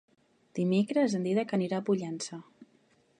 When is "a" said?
1.83-1.87